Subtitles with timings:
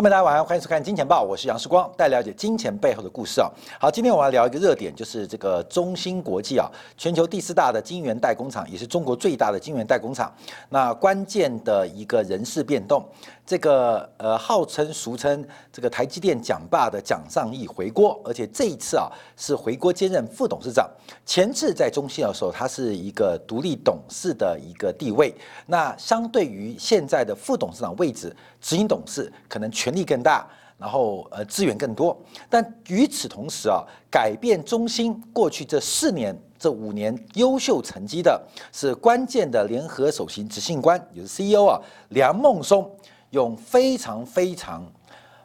[0.00, 3.50] 各位，大家晚上，欢迎收看《金钱报》，我是杨世光，带了解金钱背后的故事啊。
[3.78, 10.34] 好，今天我要聊一个热点，就是这个中芯国际啊，全球第四大的晶圆代工厂，也是中国最大的晶圆代工厂。
[10.70, 13.04] 那关键的一个人事变动，
[13.50, 20.88] 这个呃，号称俗称这个台积电蒋爸的蒋尚义回锅，而且这一次啊是回锅兼任副董事长。
[21.26, 25.34] 前次在中芯的时候，他是一个独立董事的一个地位。
[25.66, 28.28] 那相对于现在的副董事长位置，
[28.60, 29.68] 执行董事可能。
[29.72, 30.46] 权力更大，
[30.78, 32.16] 然后呃资源更多，
[32.48, 38.40] 但与此同时啊，改变中心过去这四年、这五年优秀成绩的
[38.72, 41.80] 是关键的联合首席执行官，也是 CEO 啊，
[42.10, 42.90] 梁孟松，
[43.30, 44.86] 用非常非常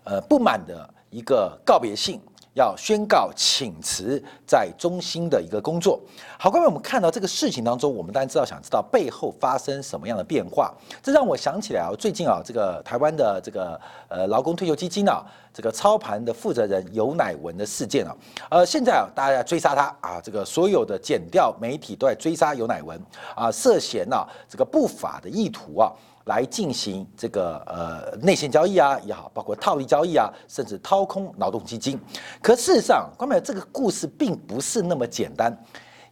[0.04, 2.20] 呃不满的一个告别信。
[2.56, 6.00] 要宣告请辞在中心的一个工作。
[6.40, 10.74] 好，各位，我们看到这个事情当中，我们当然知道，想知道背后发生什么样的变化。
[11.04, 15.22] 这让我想起来啊，最近啊，这个台湾的这个呃劳工退休基金啊，
[15.54, 18.16] 这个操盘的负责人尤乃文的事件啊，
[18.50, 22.98] 呃，现在啊，大家追杀他啊，这个所有的剪掉媒体都在追杀尤乃文
[23.36, 25.92] 啊，涉嫌啊这个不法的意图啊。
[26.26, 32.00] 来进行这个呃内线交易啊也好，包括套利交易啊，甚至掏空劳动基金。
[32.42, 35.56] 可事实上，关淼这个故事并不是那么简单。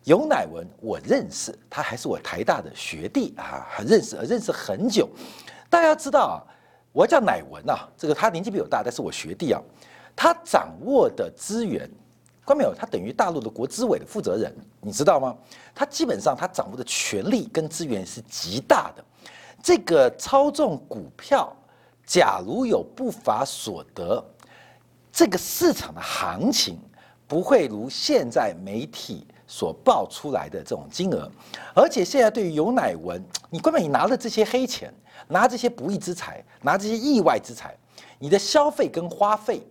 [0.04, 5.08] 尤乃文我认识，他还是我台大的学弟啊，认识认识很久。
[5.70, 6.36] 大家知道啊，
[6.92, 9.62] 我叫乃文啊，这个他年纪比我大，但是我学弟啊，
[10.16, 11.90] 他掌握的资源，
[12.44, 15.36] 关淼他等于大陆的国资委的负责人，你知道吗？
[15.74, 19.04] 他基本上他掌握的权力跟资源是极大的。
[19.64, 21.56] 这个操纵股票，
[22.06, 24.22] 假如有不法所得，
[25.10, 26.78] 这个市场的行情
[27.26, 31.32] 不会如现在媒体所报出来的这种金额。
[31.74, 34.94] 而且现在对于尤乃文，你根本你拿了这些黑钱，
[35.30, 37.74] 拿这些不义之财，拿这些意外之财，
[38.20, 39.66] 你的消费跟花费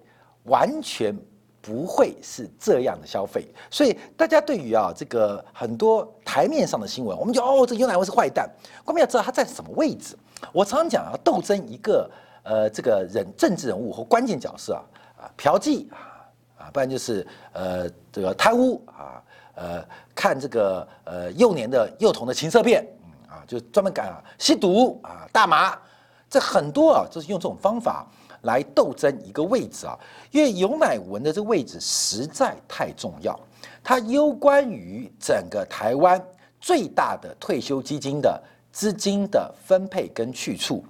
[0.45, 1.15] 完全。
[1.63, 8.51] 不会是这样的消费，所以大家对于啊这个很多台面上的新闻，我们就哦这尤乃文是坏蛋，
[8.85, 10.19] 我们要知道他在什么位置。
[10.53, 12.11] 我常常讲啊，斗争一个
[12.43, 14.83] 呃这个人政治人物和关键角色啊
[15.23, 16.27] 啊嫖妓啊
[16.59, 19.23] 啊，不然就是呃这个贪污啊
[19.55, 19.85] 呃
[20.17, 25.79] 看这个呃幼年的幼童的情色片，嗯啊就专门干吸毒啊大麻，
[26.29, 28.05] 这很多啊就是用这种方法。
[28.43, 29.99] 来斗争一个位置啊，
[30.31, 33.39] 因为尤乃文的这个位置实在太重要，
[33.83, 36.21] 它攸关于整个台湾
[36.61, 40.85] 最大的退休基金的资金的分配跟去处。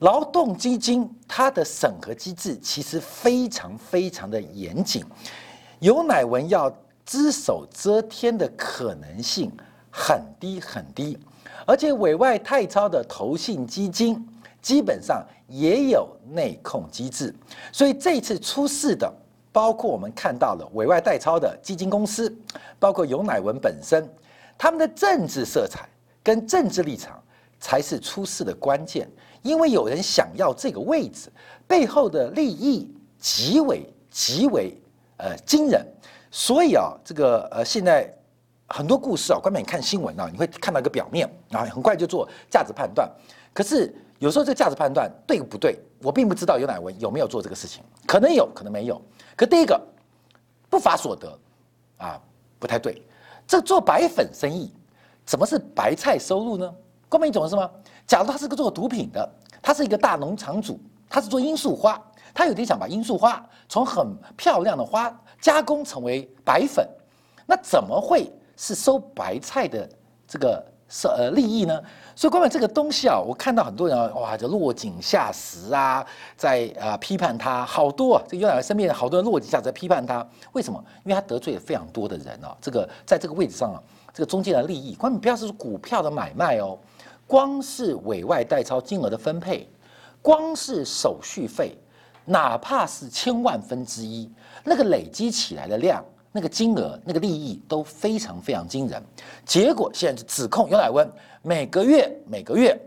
[0.00, 5.02] 劳动基金它的审核机制其实非常非常的严谨，
[5.78, 6.70] 尤乃文要
[7.06, 9.50] 只手遮天的可能性
[9.90, 11.18] 很低很低，
[11.66, 14.22] 而且委外太超的投信基金。
[14.66, 17.32] 基本上也有内控机制，
[17.70, 19.08] 所以这一次出事的，
[19.52, 22.36] 包括我们看到了委外代操的基金公司，
[22.76, 24.04] 包括尤乃文本身，
[24.58, 25.88] 他们的政治色彩
[26.20, 27.22] 跟政治立场
[27.60, 29.08] 才是出事的关键。
[29.42, 31.30] 因为有人想要这个位置，
[31.68, 34.76] 背后的利益极为极为
[35.18, 35.86] 呃惊人，
[36.32, 38.12] 所以啊，这个呃现在
[38.66, 43.08] 很多故事啊，关键你看新闻啊，你会看到一个表面啊，很快就做价值判断，
[43.54, 43.94] 可是。
[44.18, 45.78] 有时候这个价值判断对不对？
[46.02, 49.00] 我并不知道尤乃文有没有做这个事情，可能有可能没有。
[49.34, 49.80] 可第一个
[50.68, 51.38] 不法所得
[51.98, 52.20] 啊，
[52.58, 53.02] 不太对。
[53.46, 54.72] 这做白粉生意，
[55.24, 56.74] 怎么是白菜收入呢？
[57.08, 57.70] 光明，你懂是吗？
[58.06, 59.28] 假如他是个做毒品的，
[59.62, 62.00] 他是一个大农场主，他是做罂粟花，
[62.34, 66.88] 他有点想把罂粟花从很漂亮的花加工成为白粉，
[67.46, 69.88] 那怎么会是收白菜的
[70.26, 71.82] 这个是呃利益呢？
[72.18, 76.04] 所以，关于这个东西啊，我看到很多人啊，哇，就落井下石啊，
[76.34, 80.82] 在啊批判他，好多啊，这尤乃文身边好多人落井下石在批判他，为什么？
[81.04, 82.56] 因为他得罪了非常多的人啊。
[82.58, 83.76] 这个在这个位置上啊，
[84.14, 86.78] 这个中间的利益，关于不要是股票的买卖哦，
[87.26, 89.68] 光是委外代操金额的分配，
[90.22, 91.76] 光是手续费，
[92.24, 94.32] 哪怕是千万分之一，
[94.64, 96.02] 那个累积起来的量。
[96.36, 99.02] 那个金额、那个利益都非常非常惊人，
[99.46, 101.10] 结果现在是指控尤乃温
[101.40, 102.78] 每个月每个月，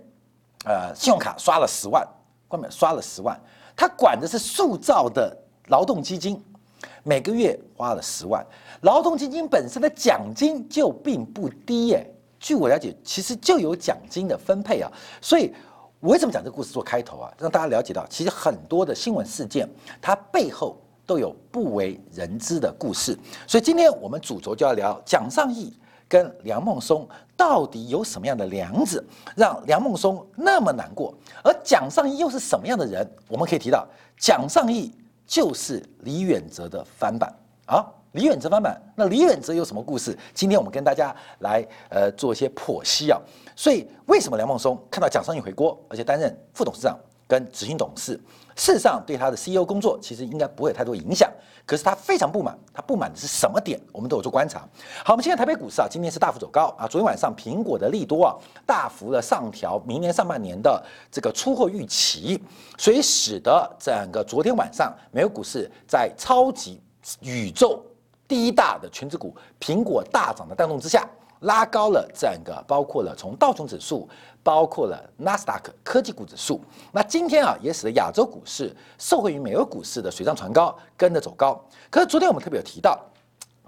[0.66, 2.08] 呃，信用卡刷了十万，
[2.48, 3.36] 关门刷了十万，
[3.76, 5.36] 他管的是塑造的
[5.70, 6.40] 劳动基金，
[7.02, 8.46] 每个月花了十万，
[8.82, 12.06] 劳动基金本身的奖金就并不低耶。
[12.40, 15.52] 据我了解，其实就有奖金的分配啊，所以
[16.00, 17.34] 我为什么讲这个故事做开头啊？
[17.40, 19.68] 让大家了解到，其实很多的新闻事件
[20.00, 20.78] 它背后。
[21.10, 23.18] 都有不为人知的故事，
[23.48, 25.76] 所以今天我们主轴就要聊蒋尚义
[26.08, 29.04] 跟梁孟松到底有什么样的梁子，
[29.36, 31.12] 让梁孟松那么难过？
[31.44, 33.10] 而蒋尚义又是什么样的人？
[33.28, 33.88] 我们可以提到，
[34.20, 34.94] 蒋尚义
[35.26, 37.34] 就是李远哲的翻版
[37.66, 37.84] 啊。
[38.12, 40.16] 李远哲翻版，那李远哲有什么故事？
[40.36, 43.20] 今天我们跟大家来呃做一些剖析啊。
[43.56, 46.96] 所以为什么梁孟松看到蒋尚义回国，而且担任副董事长
[47.28, 48.20] 跟执行董事，
[48.60, 51.32] 事实上对他的 CEO 工作其实应该不会有太多影响。
[51.66, 53.80] 可是他非常不满，他不满的是什么点？
[53.94, 54.68] 我们都有做观察。
[55.06, 56.86] 好，我们现在台北股市啊，今天是大幅走高啊。
[56.86, 58.36] 昨天晚上苹果的利多啊，
[58.66, 62.42] 大幅的上调明年上半年的这个出货预期，
[62.78, 66.82] 所以使得整个昨天晚上美国股市在超级
[67.22, 67.82] 宇宙。
[68.28, 71.08] 第一大的全指股苹果大涨的带动之下，
[71.42, 74.08] 拉高了整个包括了从道琼指数，
[74.44, 76.62] 包括了纳斯达克科技股指数。
[76.92, 81.60] 那今天啊，也使得亚洲股市受惠于美国股市的水涨船高，跟着走高。
[81.90, 83.00] 可是昨天我们特别有提到，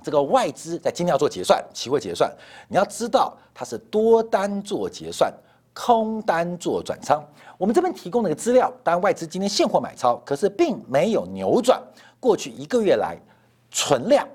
[0.04, 2.30] 这个外资在今天要做结算，期货结算，
[2.68, 5.34] 你要知道它是多单做结算，
[5.74, 7.24] 空单做转仓。
[7.58, 11.82] 我们这边提供了一个资料，当然外资今天现货买超，可是并没有扭转
[12.20, 13.18] 过去一个月来
[13.70, 14.28] 存量。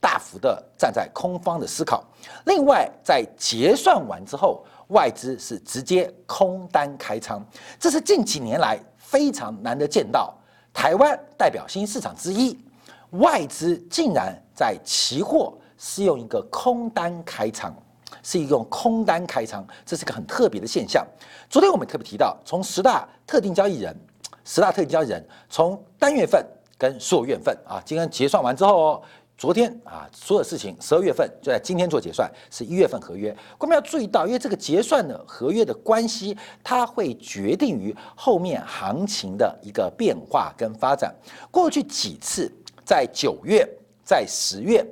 [0.00, 2.04] 大幅的站在空方的思考，
[2.46, 7.44] 另外在结算完之后，外资是直接空单开仓，
[7.78, 10.32] 这是近几年来非常难得见到。
[10.72, 12.56] 台湾代表新市场之一，
[13.10, 17.74] 外资竟然在期货是用一个空单开仓，
[18.22, 21.04] 是一个空单开仓，这是个很特别的现象。
[21.50, 23.96] 昨天我们特别提到，从十大特定交易人，
[24.44, 26.46] 十大特定交易人从单月份
[26.78, 29.02] 跟所有月份啊，今天结算完之后哦。
[29.38, 33.34] 昨天啊，所有事情十二月份就在今天做结算，是一月份合约。
[33.56, 41.14] 我们要注意到，因为这个结算的合约的关系，它会决定于后面行情的一个变化跟发展。
[41.52, 42.52] 过去几次
[42.84, 43.64] 在九月、
[44.04, 44.84] 在十月，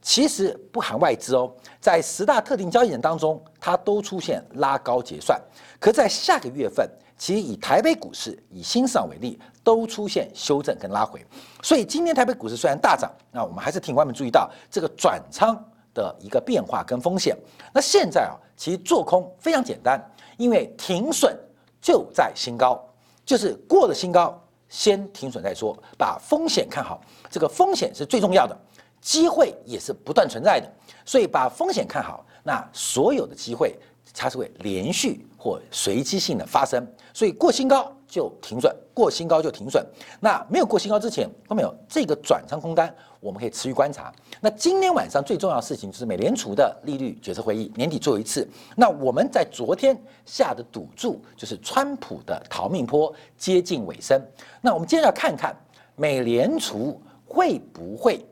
[0.00, 5.40] 其实不含外资哦，在十大特定交易人当中，它都出现拉高结算。
[5.78, 6.90] 可在下个月份。
[7.22, 11.24] 其实以台北股市、以新上为例，都出现修正跟拉回，
[11.62, 15.54] 所以今天台北股市虽然大涨，那我们还是挺外面注意到这个转仓
[15.94, 17.38] 的一个变化跟风险。
[17.72, 20.04] 那现在啊，其实做空非常简单，
[20.36, 21.38] 因为停损
[21.80, 22.84] 就在新高，
[23.24, 24.36] 就是过了新高
[24.68, 28.58] 先停损再说，把风险看好，这个风险是最重要的，
[29.00, 30.68] 机会也是不断存在的，
[31.06, 33.78] 所以把风险看好，那所有的机会。
[34.14, 39.84] 它是会连续或随机性的发生，所以过新高就停损，过新高就停损。
[40.20, 44.12] 那没有过新高之前，后面有这个转仓空单，我们可以持续观察。
[44.40, 48.48] 那今天晚上最重要的事情就是美联储的利率决策会议，年底做一次。
[48.76, 54.20] 那我们在昨天下的赌注就是川普的逃命坡接近尾声。
[54.60, 55.54] 那我们接着要看看
[55.96, 58.24] 美联储会不会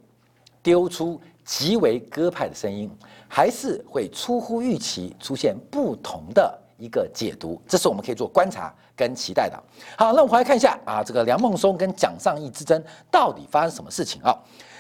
[0.63, 2.91] 丢出极为鸽派的声音。
[3.33, 9.63] 还是会出乎预期出现不同的一个解读，这是我们可以做观察跟期待的。
[9.97, 14.35] 好，那我们回来看一下啊，这个梁孟松跟蒋尚义之争到底发生什么事情啊？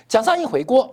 [0.09, 0.93] 蒋尚义回国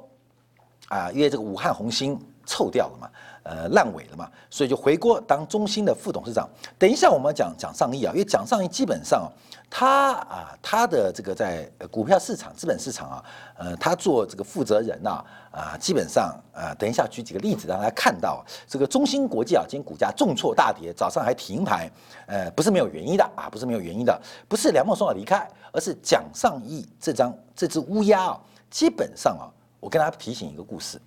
[0.90, 3.10] 啊，因为这个武汉红星臭掉了嘛。
[3.50, 6.46] 呃，烂尾了嘛，所以就回国当中心的副董事长。
[6.78, 9.32] 等一下我们讲蒋尚义啊，因为蒋尚义基本上
[9.70, 13.24] 他啊，他的这个在股票市场、资本市场啊，
[13.58, 21.90] 呃，他做这个负责人呐，啊，基本上啊，等一下举几个例子让大家看到，这个中芯国际啊，今天股价重挫大跌，早上还停牌，
[22.26, 29.48] 呃，不是没有原因的啊，不是没有原因的，不是梁孟松要离开，而是蒋尚义这张这只乌鸦啊，基本上啊，
[29.80, 31.00] 我跟大家提醒一个故事，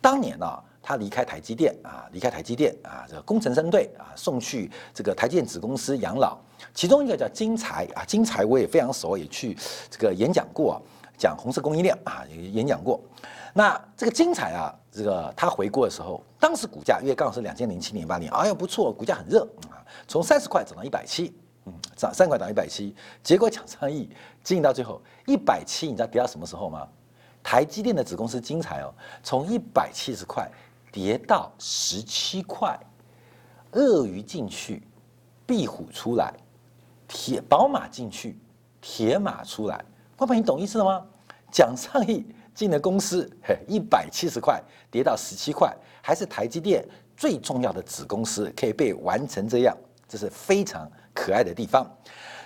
[0.00, 0.46] 当年呢。
[0.82, 6.36] 他离开台积电啊，离开台积电啊，这个工程生队啊，送去这个台积电子公司养老。
[6.74, 9.56] 其中一个叫金财啊，金财我也非常熟，也去
[9.88, 10.82] 这个演讲过，
[11.16, 13.00] 讲红色供应链啊，也演讲过。
[13.54, 21.32] 那这个金财啊，这个他回国的时候，当时股价因为刚好是两千零七年八年，哎呀不错，股价很热啊，从三十块涨到一百七，
[21.66, 24.08] 嗯，涨三块涨一百七，结果抢上亿
[24.42, 26.88] 经营到最后一百七，你知道跌到什么时候吗？
[27.42, 30.50] 台积电的子公司金财哦，从一百七十块。
[30.92, 32.78] 跌到十七块，
[33.72, 34.86] 鳄鱼进去，
[35.46, 36.34] 壁虎出来，
[37.08, 38.38] 铁宝马进去，
[38.78, 39.82] 铁马出来。
[40.14, 41.02] 光朋你懂意思了吗？
[41.50, 49.74] 蒋尚义进了公司， 嘿，一百七十块跌到十七块，还是台积电最重要的子公司，可以被玩成这样，
[50.06, 51.90] 这是非常可爱的地方。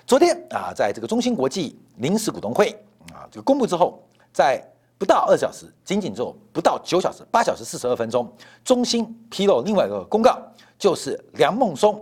[0.06, 2.70] 昨天啊，在这个中芯国际临时股东会
[3.12, 4.00] 啊，这个公布之后，
[4.32, 4.64] 在。
[4.98, 8.32] 不到二小时，仅仅只有不到九小时，八小时四十二分钟，
[8.64, 10.38] 中芯披露另外一个公告，
[10.78, 12.00] 就是梁孟松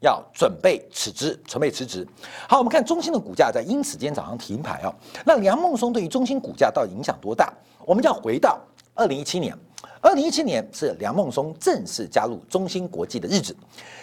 [0.00, 2.06] 要准备辞职，准备辞职。
[2.48, 4.94] 好，我们看中芯的股价在因此今天早上停牌啊。
[5.26, 7.52] 那梁孟松对于中芯股价到底影响多大？
[7.84, 8.60] 我们就要回到
[8.94, 9.52] 二零一七年，
[10.00, 13.56] 二零一七年是梁孟松正式加入中芯国际的日子，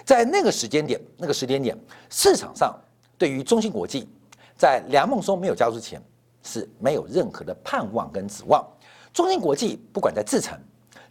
[0.04, 1.78] 在那个时间点，那个时间点，
[2.10, 2.78] 市场上
[3.18, 4.10] 对于中芯国际，
[4.58, 6.02] 在梁孟松没有加入之前
[6.48, 8.66] 是没有任何的盼望跟指望。
[9.14, 10.58] 中芯国际不管在制程，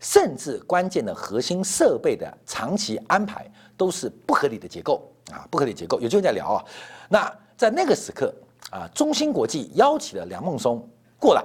[0.00, 6.00] 甚至关键的核心设备的长期安排，都是不合理的结构啊，不合理结构。
[6.00, 6.64] 有机会再聊啊。
[7.08, 8.34] 那在那个时刻
[8.70, 10.88] 啊，中芯国际邀请了梁孟松
[11.20, 11.44] 过来。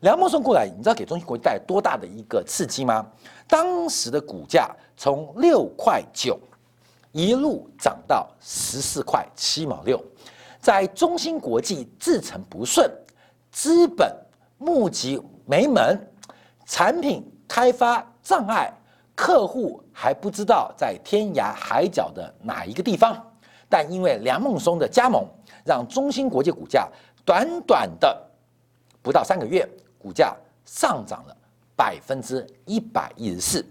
[0.00, 3.06] 梁孟松过来，你知道给中芯国际带来多大的一个刺激吗？
[3.48, 6.38] 当时的股价从六块九
[7.12, 9.98] 一路涨到十四块七毛六，
[10.60, 12.90] 在中芯国际制程不顺、
[13.54, 14.12] 资本
[14.58, 15.96] 募集没门、
[16.66, 18.68] 产品开发障碍、
[19.14, 23.16] 客户还不知道在天涯海角的哪一个地方，
[23.68, 25.24] 但因为梁孟松的加盟，
[25.64, 26.88] 让中芯国际股价
[27.24, 28.20] 短短的
[29.00, 29.66] 不到三个月。
[29.96, 31.34] 股价上涨了
[31.74, 33.64] 百分之一百一十四，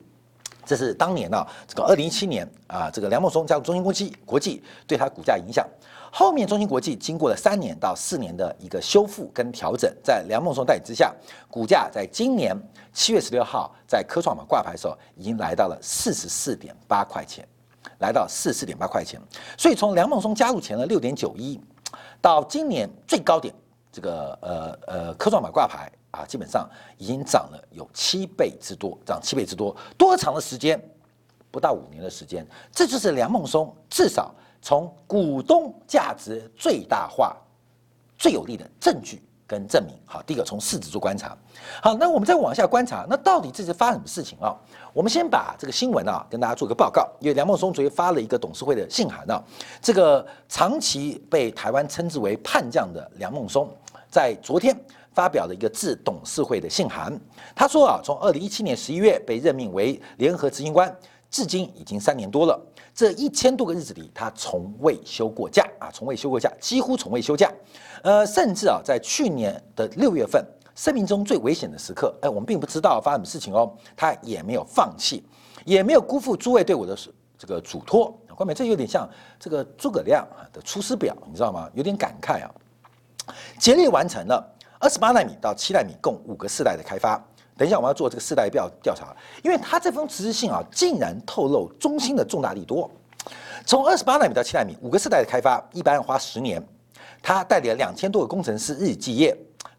[0.66, 5.68] 这是当年呢，这个二零一七年啊，这个梁孟松加入中芯国际，国际对他股价影响。
[6.16, 11.12] 后面中芯国际经过了三年到四年的一个修复跟调整，在梁孟松带领之下，
[11.50, 12.56] 股价在今年
[12.94, 17.44] 七月十六号在科创板挂牌的时候，已经来到了四十四点八块钱，
[17.98, 19.20] 来到四十四点八块钱。
[19.58, 21.60] 所以从梁孟松加入前的六点九一，
[22.22, 23.52] 到今年最高点，
[23.92, 25.92] 这个呃呃科创板挂牌。
[26.12, 30.80] 啊，基本上已经涨了有七倍之多，涨七倍之多，多长的时间？
[31.50, 34.32] 不到五年的时间，这就是梁孟松至少
[34.64, 37.36] 从股东价值最大化
[38.18, 39.94] 最有力的证据跟证明。
[40.06, 41.38] 好，第一个从市值做观察。
[41.82, 44.56] 好，那我们再往下观察，那到底这是发生什么事情啊？
[44.94, 49.44] 我们先把这个新闻啊跟大家做个报告，因为梁孟松昨天发了一个董事会的信函啊，
[49.82, 53.70] 这个长期被台湾称之为叛将的梁孟松，
[54.10, 54.74] 在昨天。
[55.16, 57.16] 发表了一个致董事会的信函，
[57.54, 60.92] 他说啊，从二零一七年十一月被任命为联合执行官，
[61.34, 62.62] 至今已经三年多了。
[62.94, 67.52] 这一千多个日子里，他从未休过假啊，从未休过假，几乎从未休假。
[68.04, 75.24] 呃，甚至啊，在去年的六月份，生命中最危险的时刻，哎，我们并不知道发生什么事情哦，他也没有放弃，
[75.66, 76.96] 也没有辜负诸位对我的
[77.36, 78.16] 这个嘱托。
[78.36, 79.10] 关美，这有点像
[79.40, 81.68] 这个诸葛亮的《出师表》，你知道吗？
[81.74, 82.52] 有点感慨啊，
[83.58, 84.48] 竭力完成了。
[84.80, 87.20] 二十八纳米到七纳米共五个世代的开发，
[87.64, 92.92] 等一下我们要做这个世代调调查，因为他这封辞职信啊，竟然透露中芯的重大利多。
[93.66, 96.62] 从二十八纳米到七纳米五个世代的开发，一般要花十年，
[97.22, 99.34] 他带领了两千多个工程师日以继夜，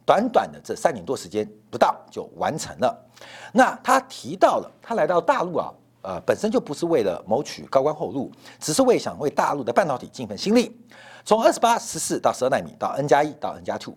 [0.07, 3.07] 短短的这三年多时间不到就完成了。
[3.53, 10.75] 那他提到了，他来到大陆啊，呃，本身就不是为了谋取高官厚禄，只是为想为大陆的半导体尽份心力。
[11.23, 13.95] 从二十八、十四到十二纳米到 N 加一到 N 加 two。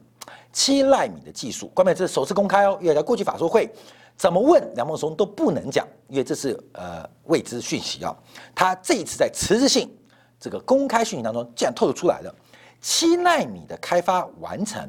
[0.52, 3.70] 七纳米的技术，关键这是首次公开哦，因为在过去法说会
[4.16, 8.16] 怎么问梁孟松都不能讲，因为这是呃未知讯息啊。
[8.56, 9.96] 他这一次在辞职信
[10.40, 12.36] 这个公开讯息当中，竟然透露出来了
[12.82, 14.82] 七纳米的开发完成，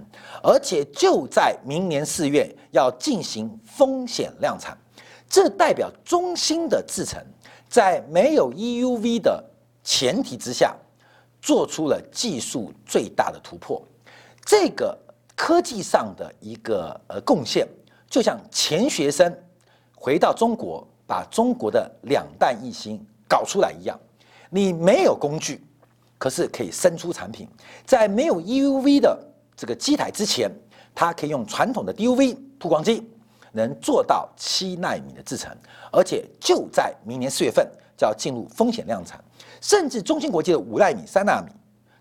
[0.42, 4.76] 而且就在明年四月要进行风险量产，
[5.28, 7.23] 这代表中芯的制程
[7.68, 9.45] 在没有 EUV 的
[9.85, 10.75] 前提之下，
[11.42, 13.83] 做出了技术最大的突破，
[14.47, 14.99] 这个。
[15.38, 17.64] 科技上的一个呃贡献，
[18.11, 19.33] 就像钱学森
[19.95, 23.97] 回到中国把中国的两弹一星搞出来一样。
[24.50, 25.64] 你没有工具，
[26.18, 27.49] 可是可以生出产品。
[27.87, 29.16] 在没有 EUV 的
[29.57, 30.50] 这个机台之前，
[30.92, 33.09] 它可以用传统的 DUV 曝光机，
[33.52, 35.57] 能做到七纳米的制程，
[35.92, 37.64] 而且就在明年四月份
[37.97, 39.23] 就要进入风险量产，
[39.61, 41.52] 甚至中芯国际的五纳米、三纳米。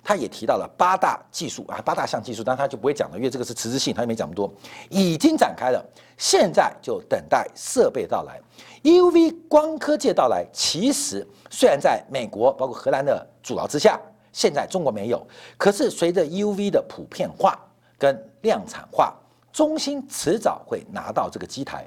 [0.07, 4.49] 他也提到了八大技术啊，八大项技术，但他就不会讲了，因为这个是辞职信，他也没讲那么多。
[4.89, 5.85] 已经展开了，
[6.17, 8.39] 现在就等待设备到来。
[8.83, 13.99] ，UV 光刻界到来，其实虽然在美国包括荷兰的阻挠之下，
[14.31, 17.59] 现在中国没有，可是随着 UV 的普遍化
[17.99, 19.13] 跟量产化，
[19.51, 21.85] 中芯迟早会拿到这个机台。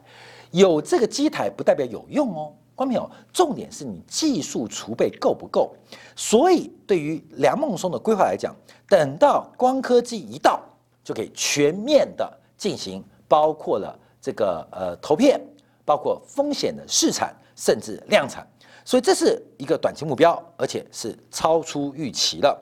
[0.51, 2.53] 有这个机台不代表有用哦。
[2.81, 5.77] 观众朋友，重点是你技术储备够不够？
[6.17, 8.57] 所以对于梁孟松的规划来讲，
[8.89, 10.63] 等到光刻机一到，
[11.05, 15.39] 就可以全面的进行，包括了这个呃投片，
[15.85, 18.49] 包括风险的试产，甚至量产。
[18.83, 22.59] 所以这是一个短期目标，而且是超出预期了。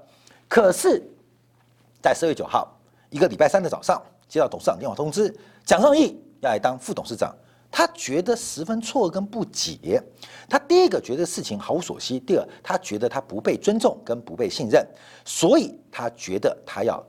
[0.49, 1.01] 可是，
[2.03, 2.69] 在十月九号
[3.11, 5.33] 一个礼拜三的早上，接到董事长电话通知，
[5.65, 7.33] 蒋尚义要来当副董事长。
[7.71, 10.03] 他觉得十分错愕跟不解。
[10.49, 14.87] 他第一个觉得事情毫无所惜，第二他觉得他不被尊重跟不被信任，
[15.25, 17.05] 所以他觉得他要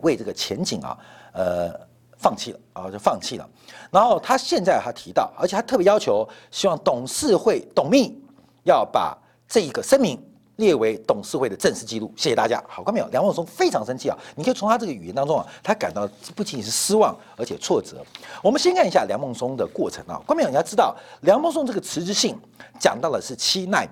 [0.00, 0.98] 为这个前景啊，
[1.32, 1.80] 呃
[2.16, 3.48] 放弃了啊，就放弃了。
[3.90, 8.18] 然后他现在他提到，而且他特别要求，希望董事会董秘
[8.64, 9.16] 要把
[9.46, 10.18] 这一个声明
[10.56, 12.12] 列为董事会的正式记录。
[12.16, 12.62] 谢谢大家。
[12.68, 13.06] 好，看没有？
[13.08, 14.16] 梁孟松非常生气啊！
[14.34, 18.04] 你可以从他这个语言当中啊，他感到不仅仅是失望，而且挫折。
[18.42, 20.20] 我们先看一下梁孟松的过程啊。
[20.26, 22.36] 观众朋友，你要知道，梁孟松这个辞职信
[22.78, 23.88] 讲到的是七纳米，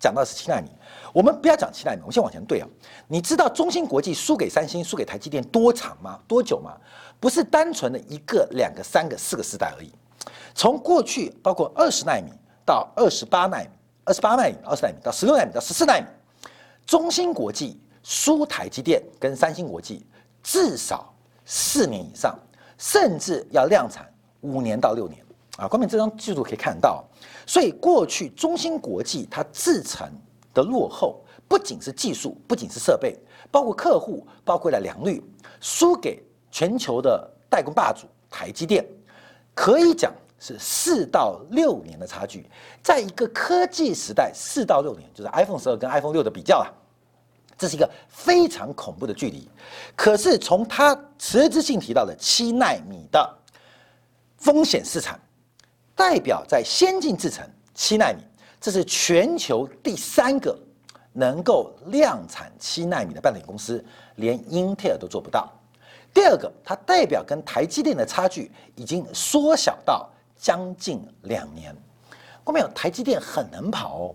[0.00, 0.68] 讲到是七纳米。
[1.12, 2.66] 我们不要讲七纳米，我们先往前对啊。
[3.06, 6.18] 你知道中芯国际输给三星、输给台积电多长吗？
[6.26, 6.74] 多久吗？
[7.20, 9.92] 不是单纯的一个、两个、三个、四个时代而已。
[10.54, 12.32] 从过去包括二十纳米
[12.64, 13.68] 到二十八纳米、
[14.04, 16.06] 二十八纳米、二十纳米到十六纳米到十四纳米，
[16.86, 20.06] 中芯国际输台积电跟三星国际
[20.42, 21.12] 至少
[21.44, 22.38] 四年以上，
[22.78, 24.06] 甚至要量产
[24.40, 25.24] 五年到六年
[25.56, 25.68] 啊。
[25.68, 27.04] 光明这张记录可以看到，
[27.46, 30.10] 所以过去中芯国际它制成。
[30.54, 33.16] 的落后不仅是技术，不仅是设备，
[33.50, 35.24] 包括客户，包括了良率，
[35.62, 38.86] 输给全球的代工霸主台积电，
[39.54, 42.44] 可以讲是四到六年的差距。
[42.82, 46.66] 在一个科技时代，四到六年就是 iPhone 十二跟 iPhone 六的比较啊，
[47.56, 49.48] 这是一个非常恐怖的距离。
[49.94, 53.38] 可是从他辞职信提到的七纳米的
[54.36, 55.16] 风险市场，
[55.94, 58.18] 代表在先进制程七纳米。
[58.60, 60.56] 这是全球第三个
[61.12, 63.84] 能够量产七纳米的半导体公司，
[64.16, 65.48] 连英特尔都做不到。
[66.12, 70.08] 第二个，它代表跟台积电的差距已经缩小到
[70.42, 71.72] 将近两年。
[72.42, 72.66] 我们有？
[72.74, 74.14] 台积电很能跑哦，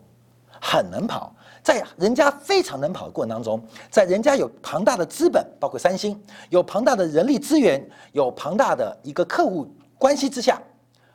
[0.59, 7.81] 很能跑，在人家非常能跑的过程当中，在人家有庞大的资本，包括三星，有庞大的人力资源，
[8.11, 10.61] 有庞大的一个客户关系之下，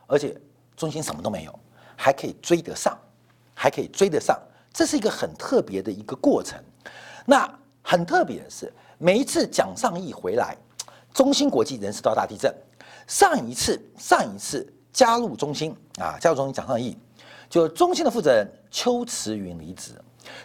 [0.06, 0.34] 而且
[0.74, 1.60] 中芯什么都没有，
[1.94, 2.98] 还可以追得上。
[3.54, 4.36] 还可以追得上，
[4.72, 6.58] 这是一个很特别的一个过程。
[7.24, 7.48] 那
[7.80, 10.56] 很特别的是，每一次蒋尚义回来，
[11.12, 12.52] 中芯国际人事都要大地震。
[13.06, 16.96] 上一次，上一次加入中芯啊，加入中芯蒋尚义，
[17.48, 19.92] 就中芯的负责人邱慈云离职。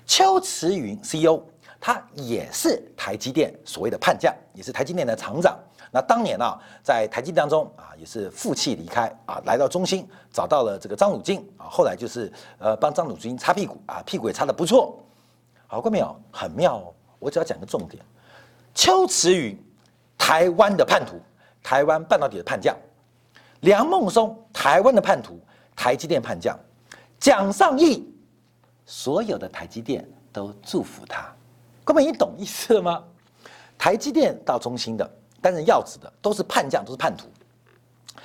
[0.06, 1.42] 邱慈云 CEO，
[1.80, 5.58] 他也是台积电所谓的叛将，也是台积电的厂长。
[5.92, 14.98] 那当年啊，在台积电当中啊，也是负气离开啊，来到中芯，找到了这个张汝京啊，后来就是呃帮张汝京擦屁股啊，屁股也擦得不错。
[15.68, 16.16] 好过没有？
[16.32, 16.94] 很妙哦。
[17.20, 18.04] 我只要讲个重点：
[18.76, 19.58] 邱慈云，
[20.18, 21.20] 台湾的叛徒，
[21.64, 22.76] 台湾半导体的叛将；
[23.62, 25.40] 梁孟松，台湾的叛徒，
[25.76, 26.56] 台积电叛将；
[27.20, 28.08] 蒋尚义，
[28.86, 31.34] 所有的台积电都祝福他。
[31.84, 33.04] 哥们，你懂意思了吗？
[33.78, 35.10] 台积电到中心的。
[35.40, 37.28] 担任要职的都是叛将，都是叛徒。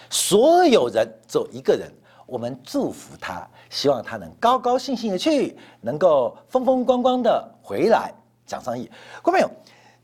[0.09, 1.93] 所有人只有一个人，
[2.27, 8.13] 我们祝福他，希望他能高高兴兴的去，能够风风光光的回来。
[8.47, 8.91] 蒋尚义，
[9.23, 9.51] 看到没有？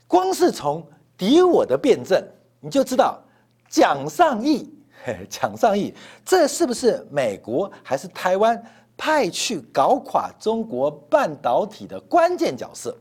[0.07, 0.87] 光是从
[1.17, 2.23] 敌我的辩证，
[2.59, 3.19] 你就知道
[3.67, 4.71] 蒋尚义，
[5.29, 5.93] 蒋尚义，
[6.25, 8.61] 这是不是美国还是台湾
[8.97, 12.95] 派去搞垮中国半导体的关键角色？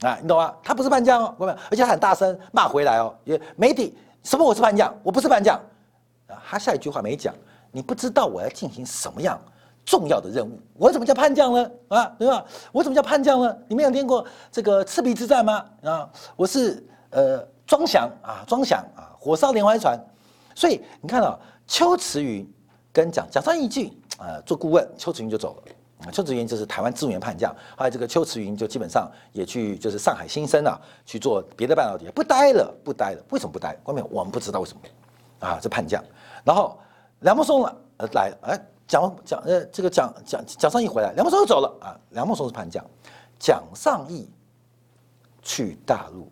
[0.00, 0.54] 啊，你懂吗？
[0.62, 3.14] 他不是叛将哦，各位，而且他很大声骂回来哦。
[3.24, 5.56] 也媒体什么我是叛将，我不是叛将
[6.26, 6.36] 啊。
[6.46, 7.32] 他下一句话没讲，
[7.70, 9.40] 你不知道我要进行什么样
[9.86, 11.70] 重要的任务，我怎么叫叛将呢？
[11.88, 12.44] 啊，对吧？
[12.72, 13.56] 我怎么叫叛将呢？
[13.68, 15.64] 你们有听过这个赤壁之战吗？
[15.84, 19.98] 啊，我是呃庄祥啊，庄祥啊，火烧连环船。
[20.54, 22.48] 所以你看到邱慈云
[22.92, 25.62] 跟蒋讲上一句啊，做顾问，邱慈云就走了。
[26.12, 33.24] 邱慈云就是台湾资源叛将，还有这个邱慈云就基本上也去就是上海新生啊去做别的半导体，不待了，不待了。
[33.30, 33.74] 为什么不待？
[33.84, 34.80] 外面我们不知道为什么
[35.46, 36.04] 啊，这叛将。
[36.44, 36.78] 然后
[37.20, 41.96] 梁孟松了，呃来，哎，蒋蒋呃这个蒋蒋蒋尚义回来，梁孟松又走了啊。
[42.10, 42.84] 梁孟松是叛将，
[43.38, 44.28] 蒋尚义
[45.42, 46.30] 去大陆，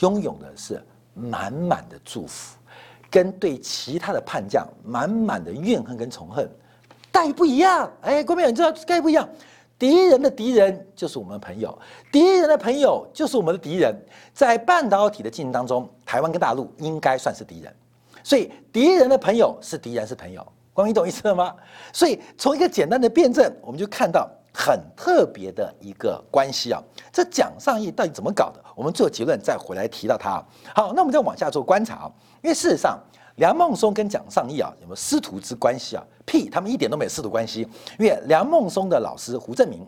[0.00, 2.58] 拥有的是满满的祝福，
[3.10, 6.48] 跟对其他的叛将满满的怨恨跟仇恨。
[7.10, 9.28] 待遇不一样，哎，郭明友，你知道待遇不一样，
[9.76, 11.76] 敌人的敌人就是我们的朋友，
[12.12, 13.94] 敌人的朋友就是我们的敌人。
[14.32, 17.74] 在半导体的竞争当中，台湾跟大陆应该算是敌人，
[18.22, 21.54] 所以敌人的朋友是敌人是朋友，光明懂意思了吗？
[21.92, 26.82] 所以从一个简单的辩证，我们就看到很特别的一个关系啊。
[27.12, 28.64] 这蒋尚义到底怎么搞的？
[28.74, 30.42] 我们做结论再回来提到他。
[30.74, 32.98] 好，那我们再往下做观察啊，因为事实上。
[33.36, 36.04] 梁孟松跟蒋尚义啊有没有师徒之关系啊？
[36.26, 37.66] 屁，他们一点都没有师徒关系。
[37.98, 39.80] 因为梁孟松的老师胡正明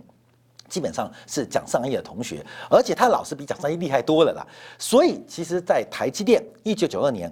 [0.71, 4.47] 基本上是蒋尚义的同学，而且他老师比蒋尚义厉害多了啦。
[4.79, 7.31] 所以其实，在台积电一九九二年，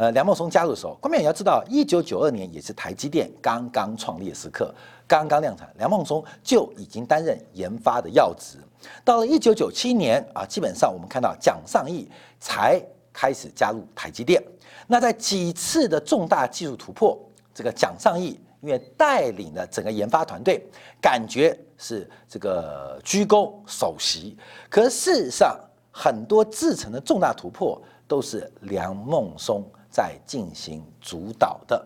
[0.00, 4.74] 呃，梁孟松加入的时候，关键你要知道，一九九二年也是台积电刚刚创立的时刻，
[5.06, 8.56] 刚刚量产，梁孟松就已经担任研发的要职。
[9.04, 12.08] 到了一九九七年啊，基本上我们看到蒋尚义
[12.38, 12.82] 才
[13.12, 14.42] 开始加入台积电。
[14.86, 17.18] 那在几次的重大技术突破，
[17.52, 20.66] 这个蒋尚义因为带领了整个研发团队，
[20.98, 24.34] 感觉是这个居功首席。
[24.70, 25.60] 可事实上，
[25.90, 31.84] 很多制成的重大突破都是梁孟松在进行主导的，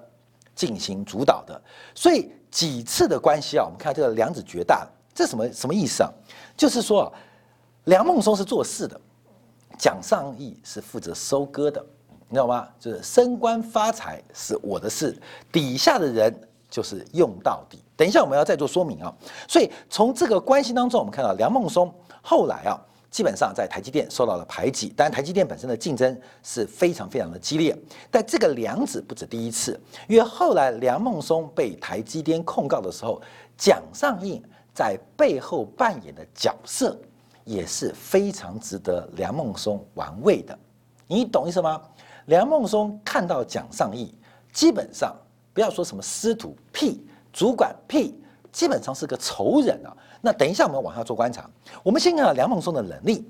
[0.55, 1.61] 进行主导的。
[1.95, 6.11] 所以几次的关系啊，我们看这个梁子绝大，这什么什么意思啊？
[6.57, 7.13] 就是说，
[7.85, 9.01] 梁孟松是做事的，
[9.79, 11.85] 蒋尚义是负责收割的，
[12.29, 12.69] 你知道吗？
[12.79, 16.49] 就是升官发财是我的事，底下的人。
[16.71, 17.79] 就是用到底。
[17.97, 19.15] 等一下我们要再做说明啊。
[19.47, 22.75] 所以从这个关系当中，我们看到梁孟松后来啊，
[23.15, 24.89] 基本上在台积电受到了排挤。
[24.89, 27.73] 当然，台积电本身的竞争是非常非常的激烈。
[28.11, 33.23] 但这个梁子不止第一次，因为后来梁孟松被台积电控告的时候，
[33.57, 34.43] 蒋尚义
[34.75, 36.99] 在背后扮演的角色
[37.45, 40.59] 也是非常值得梁孟松玩味的。
[41.07, 41.81] 你懂意思吗？
[42.27, 44.13] 梁孟松看到蒋尚义，
[44.53, 45.15] 基本上。
[45.53, 48.21] 不要说什么师徒屁，主管屁，
[48.55, 49.91] 基本上是个仇人啊。
[50.23, 51.51] 那等一下我们往下做观察。
[51.83, 53.29] 我们先看梁孟松的能力，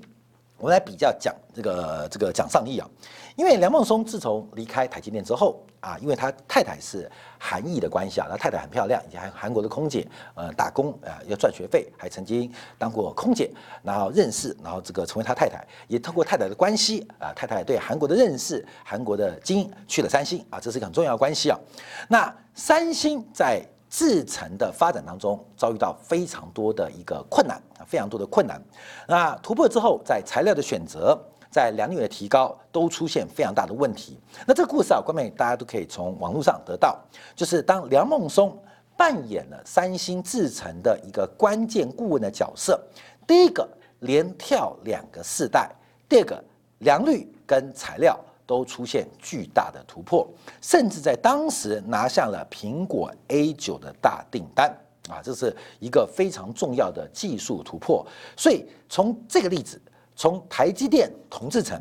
[0.57, 2.87] 我们来比较讲这个这个蒋尚义啊。
[3.35, 13.51] 因为梁孟松自从离开台积电之后啊，因为他太太是韩裔的关系啊，他太太很漂亮，以前韩韩国的空姐，呃，打工啊要赚学费，还曾经当过空姐，
[13.83, 21.59] 然后认识，然后这个成为他太太，也通过太太的关系啊，太太对韩国的认识，韩国的精英去了三星啊，这是一个很重要的关系啊。
[22.07, 28.61] 那三星在制程的发展当中遭遇到非常多的一个困难啊，非常多的困难。
[29.07, 31.17] 那突破之后，在材料的选择。
[31.51, 34.19] 在良率的提高都出现非常大的问题。
[34.45, 36.99] 那这个故事啊，观众大家都可以从网络上得到。
[37.33, 38.61] 就是当梁孟松
[38.97, 42.77] 扮演了三星制程的一个关键顾问的角色，
[43.25, 43.65] 第一个
[44.01, 45.71] 连跳两个世代，
[46.09, 46.43] 第二个
[46.79, 50.27] 良率跟材料都出现巨大的突破，
[50.61, 54.69] 甚至在当时拿下了苹果 A 九的大订单
[55.09, 58.05] 啊，这是一个非常重要的技术突破。
[58.37, 59.81] 所以从这个例子。
[60.17, 61.77] 从台积电同制程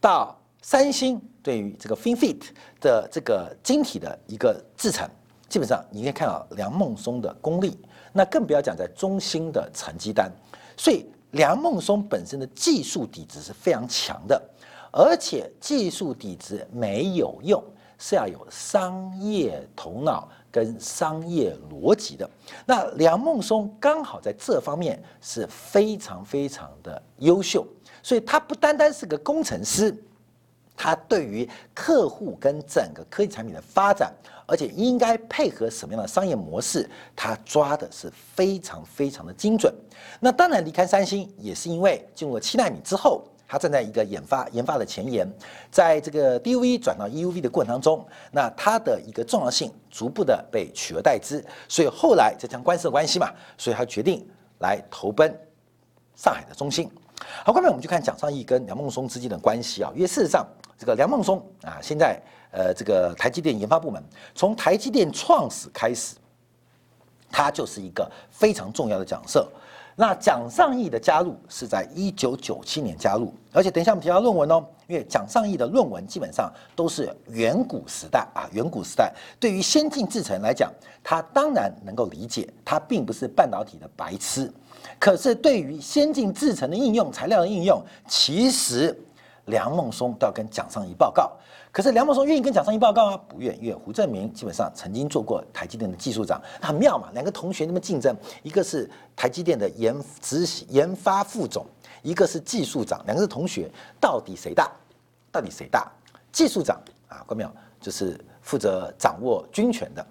[0.00, 2.40] 到三星对于这个 FinFET
[2.80, 5.10] 的这个晶体的一个制程，
[5.48, 7.76] 基本上你可以看到梁孟松的功力，
[8.12, 10.30] 那更不要讲在中芯的成绩单。
[10.76, 14.40] 所以梁孟松本身的技术底子是非常强的，
[14.96, 17.60] 而且技术底子没有用，
[17.98, 20.28] 是要有商业头脑。
[20.54, 22.30] 跟商业逻辑的
[22.64, 27.66] 那梁孟松刚好在这方面是非常非常的优秀，
[28.04, 29.92] 所以他不单单是个工程师，
[30.76, 34.14] 他对于客户跟整个科技产品的发展，
[34.46, 39.74] 而且应该配合什么样的商业模式，他抓的是非常非常的精准。
[40.20, 43.24] 那当然离开三星也是因为进入了七纳米之后。
[43.54, 45.24] 他站在一个研发研发的前沿，
[45.70, 54.26] 在这个 DUV 转到 EUV 的过程当中，那它的一个重要性逐步的被取而代之，所以后来这将官司的关系嘛，所以他决定
[54.58, 55.32] 来投奔
[56.16, 56.90] 上海的中心。
[57.44, 60.44] 好，下面我们就看蒋尚义跟梁孟松之间的关系啊，因为事实上
[60.76, 64.02] 这个梁孟松啊，现在呃这个台积电研发部门
[64.34, 66.16] 从台积电创始开始，
[67.34, 69.50] 他就是一个非常重要的角色。
[69.96, 84.52] 那蒋尚义的加入是在一九九七年加入，而且等一下我们提到论文哦，因为蒋尚义的论文基本上都是远古时代啊，远古时代对于先进制程来讲，他当然能够理解，他并不是半导体的白痴，
[85.00, 88.96] 可是对于先进制程的应用、材料的应用，其实
[89.46, 91.32] 梁孟松都要跟蒋尚义报告。
[91.74, 93.20] 可是梁孟松愿意跟蒋尚义报告吗？
[93.28, 97.08] 不愿，因为胡正明基本上曾经做过台积电的技术长，那很妙嘛。
[97.14, 101.66] 两个同学那么竞争，一个是台积电的研执行研发副总，
[102.02, 103.68] 一个是技术长，两个是同学，
[104.00, 104.70] 到底谁大？
[105.32, 105.90] 到底谁大？
[106.30, 107.50] 技术长啊，关没有？
[107.80, 110.06] 就是负责掌握军权的，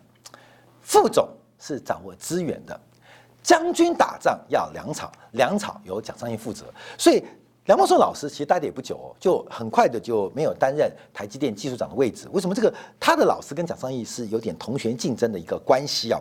[0.82, 2.78] 副总是掌握资源的，
[3.42, 6.66] 将军打仗要粮草，粮草由蒋尚义负责，
[6.98, 7.24] 所以。
[7.66, 12.28] 梁孟松老师其实待的也不久哦，就很快的就没有担任台积电技术长的位置。
[12.34, 16.20] 为什么这个他的老师跟蒋尚义是有点同学竞争的一个关系啊？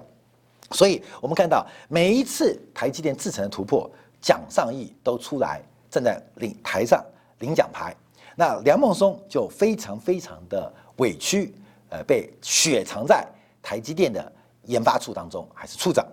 [0.70, 7.04] 所以我们看到每一次台积电制程的突破，蒋尚义都出来站在领台上
[7.40, 7.94] 领奖牌，
[8.36, 11.52] 那梁孟松就非常非常的委屈，
[11.88, 13.26] 呃，被雪藏在
[13.60, 14.32] 台积电的
[14.66, 16.06] 研发处当中，还是处长。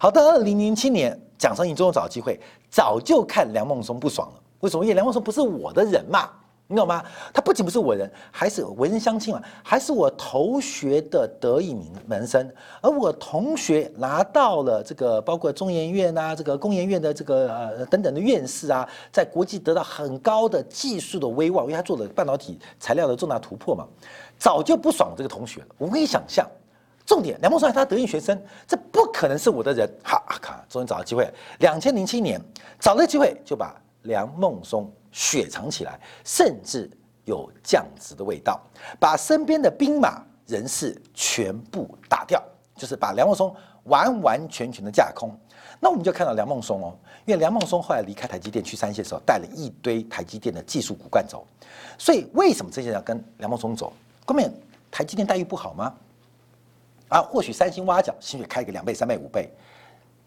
[0.00, 4.41] 好的，二零零七年，蒋尚义终于找机会，早就看梁孟松不爽了。
[4.62, 4.84] 为什么？
[4.84, 6.30] 因为梁孟松不是我的人嘛，
[6.68, 7.04] 你懂吗？
[7.34, 12.48] 他不仅不是我人，还是文人相亲啊，还是我同学的得意名门生。
[12.80, 23.84] 而我同学拿到了这个，包括中研院啊，这个工研院的这个呃等等的院士啊，在国际得到很高的技术的威望，因为他做了半导体材料的重大突破嘛，
[24.38, 25.66] 早就不爽这个同学了。
[25.76, 26.48] 我可以想象，
[27.04, 29.92] 重点，梁孟松他得意学生，这不可能是我的人。
[30.04, 32.40] 好，看，终于找到机会，两千零七年
[32.78, 34.90] 找了机会，就把梁孟松。
[35.14, 36.90] 雪藏起来，甚至
[37.26, 38.58] 有降职的味道，
[38.98, 42.42] 把身边的兵马人士全部打掉，
[42.74, 45.30] 就是把梁孟松完完全全的架空。
[45.78, 51.46] 那我们就看到梁孟松哦，因为梁孟松后来离开台积电去山西的时候，带了一堆台积电的技术骨干走，
[51.98, 53.92] 所以为什么这些人要跟梁孟松走？
[54.24, 54.50] 后面
[54.90, 55.92] 台积电待遇不好吗？
[57.08, 59.52] 啊，或许三星挖角，薪水开个两倍、三倍、五倍。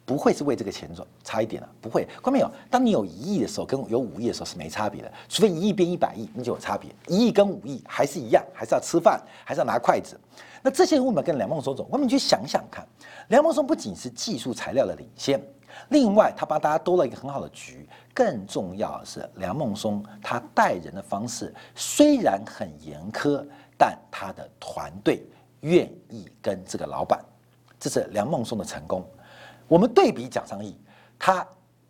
[0.05, 2.07] 不会是为这个钱赚差一点了，不会。
[2.23, 2.51] 看没有？
[2.69, 5.11] 当你有一亿的时候，跟有五亿的时候是没差别的。
[5.27, 6.93] 除非一亿变一百亿，那就有差别。
[7.07, 10.19] 一亿跟五亿还是一样，还是要吃饭，还是要拿筷子。
[10.61, 11.87] 那这些人为什么跟梁孟松走？
[11.89, 12.85] 我们去想想看。
[13.29, 15.41] 梁孟松不仅是技术材料的领先，
[15.89, 17.89] 另外他帮大家兜了一个很好的局。
[18.13, 23.43] 更重要的是，梁孟松他带人的方式虽然很严苛，
[23.77, 25.25] 但他的团队
[25.61, 27.19] 愿意跟这个老板，
[27.79, 29.03] 这是梁孟松的成功。
[29.67, 30.77] 我们对比蒋尚义，
[31.17, 31.45] 他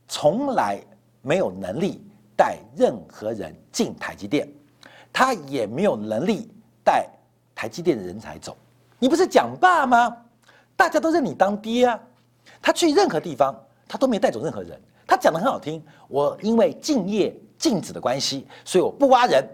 [0.07, 0.81] 从来
[1.21, 2.01] 没有能力
[2.35, 4.47] 带任何人进台积电，
[5.11, 6.49] 他也没有能力
[6.83, 7.09] 带
[7.53, 8.55] 台积电的人才走。
[8.99, 10.15] 你不是蒋爸吗？
[10.75, 11.99] 大家都认你当爹啊！
[12.61, 13.55] 他去任何地方，
[13.87, 14.79] 他都没带走任何人。
[15.07, 19.47] 他讲的很好听，我因为敬业禁止的关系，所以我不挖人。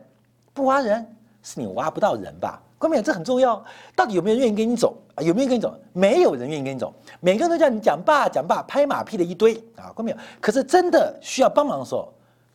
[0.54, 2.62] 不挖人是你挖不到人吧？
[2.82, 3.64] 关键这很重要，
[3.96, 5.22] 到底有没有人愿意跟你走啊？
[5.22, 5.72] 有没有跟你走？
[5.94, 9.94] 没有人愿意跟你走，每个人都叫你讲爸讲爸，拍马屁的一堆啊！
[9.94, 12.12] 关键可是真的需要帮忙的时候，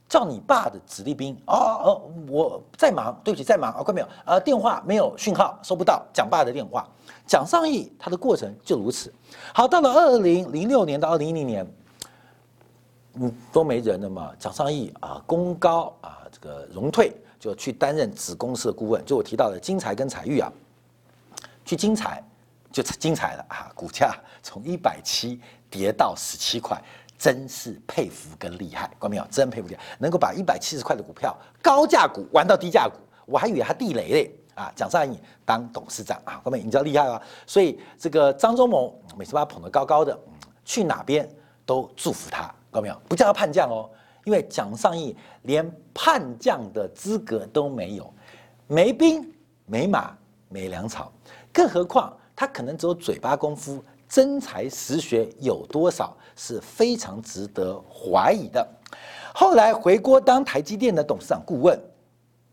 [0.08, 3.84] 叫你爸的子弟兵哦哦，我在忙，对不起，在忙啊！
[3.84, 4.40] 关没有啊？
[4.40, 6.84] 电话没有讯号，收不到蒋爸的电话。
[7.24, 9.14] 蒋尚义他的过程就如此。
[9.54, 11.74] 好，到了二零零六年到二零一零年，
[13.14, 14.32] 嗯，都没人了嘛。
[14.40, 17.12] 蒋尚义啊，功高啊，这个荣退。
[17.38, 20.52] 就去担任子公司的顾问，就我提到的金财跟彩玉啊，
[21.64, 22.22] 去金财
[22.72, 26.80] 就精彩了啊，股价从一百七跌到十七块，
[27.18, 29.26] 真是佩服跟厉害，关没有？
[29.30, 34.72] 真佩服厉害，能够把一百七十块的股票高价股玩到低价股，我还以为他地雷嘞啊！
[34.74, 36.62] 蒋尚义当董事长啊，关没？
[36.62, 37.20] 你知道厉害吗？
[37.46, 40.18] 所以这个张忠谋每次把他捧得高高的，
[40.64, 41.28] 去哪边
[41.64, 42.98] 都祝福他，关没有？
[43.08, 43.90] 不叫他叛将哦。
[44.26, 48.12] 因为蒋尚义连叛将的资格都没有，
[48.66, 49.24] 没兵
[49.66, 51.12] 没马没粮草，
[51.52, 58.66] 更何况他可能只有嘴巴功夫，真才实学有多少是非常值得怀疑的。
[59.32, 61.80] 后来回国当台积电的董事长顾问，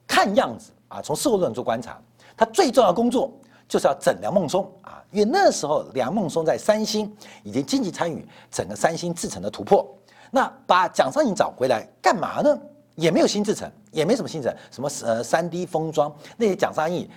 [0.05, 1.99] 看样子啊，从事后论做观察，
[2.37, 3.33] 他最重要的工作
[3.67, 9.83] 就是要整梁孟松啊，因为那时候梁孟松在三星已经积极参与整个三星制程的突破。
[10.35, 12.59] 那把蒋尚义找回来干嘛呢？
[12.95, 17.07] 也没有新制程，也没什么新制程，什么呃三 D 封装那些蒋尚义，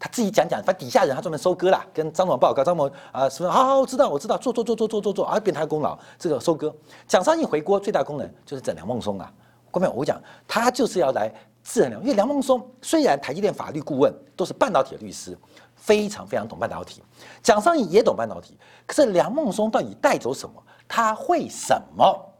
[0.00, 6.74] 他自己讲讲，反正底下人他专门收割啦，跟张总报告，张总啊什么好好知道我知道做做做做做做做啊变他的功劳，这个收割。
[7.06, 9.32] 蒋尚义回国最大功能就是整梁孟松啊，
[9.70, 11.32] 后面我讲他就是要来
[11.62, 15.38] 治梁，因为梁孟松虽然台积电法律顾问都是半导体的律师，
[15.76, 17.04] 非常非常懂半导体，
[17.40, 20.62] 蒋尚义也懂半导体，可是梁孟松到底带走什么？
[20.88, 22.30] 他会什么？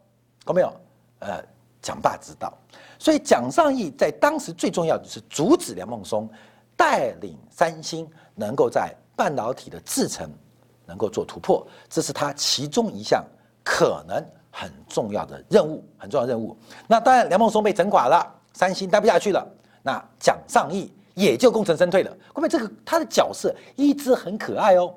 [0.44, 0.72] 看没有？
[1.20, 1.42] 呃，
[1.80, 2.52] 蒋爸知道，
[2.98, 6.28] 所以蒋尚义在当时最重要的是阻止梁孟松
[6.76, 10.30] 带领三星能够在半导体的制程
[10.84, 13.24] 能够做突破，这是他其中一项
[13.62, 16.56] 可能很重要的任务，很重要任务。
[16.86, 19.46] 那当然，梁孟松被整垮了，三星待不下去了，
[19.82, 22.14] 那蒋尚义也就功成身退了。
[22.34, 24.94] 后面这个他的角色一直很可爱哦。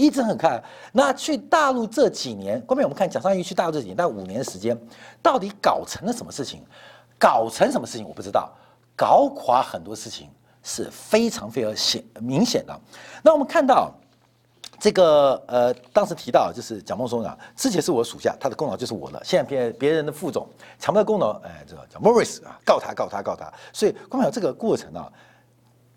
[0.00, 4.74] 一直很看，那去大陆这几年，后面我们看蒋尚义去大陆这几年，大概五年的时间，
[5.20, 6.62] 到底搞成了什么事情？
[7.18, 8.50] 搞成什么事情我不知道，
[8.96, 10.30] 搞垮很多事情
[10.62, 12.80] 是非常非常显明显的。
[13.22, 13.92] 那我们看到
[14.78, 23.52] 这个呃，当时提到就是蒋孟松啊，之前是我属下，他的功劳就是我的，现在别别人的副总抢不到功劳，哎，这个叫 Morris 啊，告他告他告他。
[23.70, 25.12] 所以光有这个过程啊，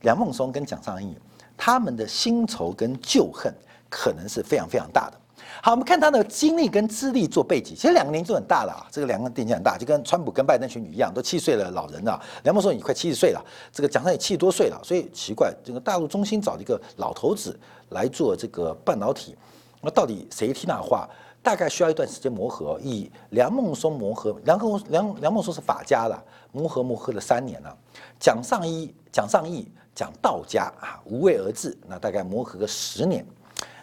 [0.02, 1.18] 梁孟松跟蒋尚义
[1.56, 3.56] 他们的新仇跟旧恨。
[3.94, 5.20] 可能是非常非常大的。
[5.62, 12.20] 好，我们看他的经历跟资历做背景，其实两个年纪都很大了啊，这个两个年纪很大，就跟川普跟拜登选举一样，都七十岁的老人了。
[12.44, 17.58] 梁孟松你快七十岁了，这个蒋尚也七十多岁了，所以奇怪，这个大陆中心找一个老头子
[17.90, 19.38] 来做这个半导体，
[19.82, 21.08] 那到底谁听他话？
[21.44, 22.80] 大概需要一段时间磨合。
[22.82, 27.78] 以梁孟松磨合，梁孟梁梁孟松是法家的，磨合磨合了三年了。
[28.18, 33.26] 蒋尚义蒋尚义讲道家啊，无为而治，那大概磨合个十年。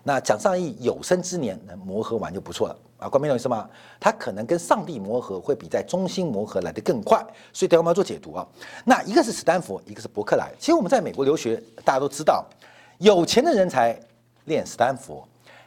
[0.02, 3.68] 那蒋尚义有生之年能磨合完就不错了啊，关明懂意思吗？
[3.98, 8.46] 他可能跟上帝磨合会比在中心磨合来得更快，所以等我们要做解读啊。
[8.84, 10.50] 那一个是史丹佛，一个是伯克莱。
[10.58, 12.46] 其实我们在美国留学，大家都知道，
[12.98, 13.98] 有钱的人才
[14.46, 15.26] 练史丹佛，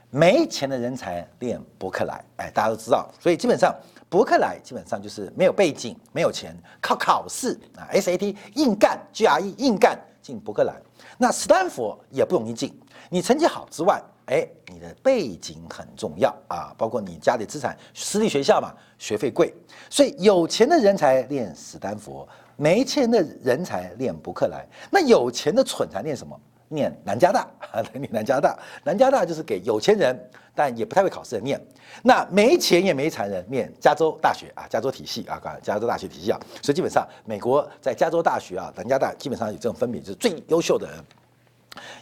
[0.10, 2.24] 没钱的人才练伯克莱。
[2.38, 3.76] 哎，大家都知道，所以基本上
[4.10, 10.74] 伯克莱基本上就是没有背景、没有钱，靠考试啊，SAT 硬干，GRE 硬干进伯克莱。
[11.18, 12.78] 那史丹佛也不容易进，
[13.14, 14.02] 你成绩好之外。
[14.26, 19.54] 哎，你的背景很重要啊，包括你家里资产，私立学校嘛，学费贵，
[19.90, 24.66] 所以有钱的人才练史丹佛，没钱的人才练伯克莱。
[24.90, 26.40] 那有钱的蠢才练什么？
[26.70, 28.58] 念南加大啊， 念南加大。
[28.84, 30.18] 南加大就是给有钱人，
[30.56, 31.62] 但也不太会考试的念。
[32.02, 36.40] 那没钱也没财人念加州大学啊，加州体系啊，加州大学体系啊。
[36.64, 40.98] 所以基本上，美国在加州大学啊，南加大基本上有这种分别，就是最优秀的人，